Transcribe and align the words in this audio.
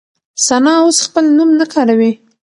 ثنا 0.47 0.71
اوس 0.81 0.97
خپل 1.05 1.25
نوم 1.37 1.49
نه 1.59 1.65
کاروي. 1.73 2.11